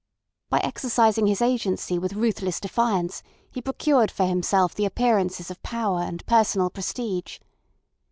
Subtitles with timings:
[0.49, 6.01] By exercising his agency with ruthless defiance he procured for himself the appearances of power
[6.01, 7.37] and personal prestige.